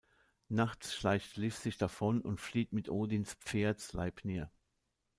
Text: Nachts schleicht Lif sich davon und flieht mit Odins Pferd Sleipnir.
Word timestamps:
Nachts 0.49 0.95
schleicht 0.95 1.37
Lif 1.37 1.55
sich 1.57 1.77
davon 1.77 2.21
und 2.21 2.41
flieht 2.41 2.73
mit 2.73 2.89
Odins 2.89 3.35
Pferd 3.35 3.79
Sleipnir. 3.79 4.49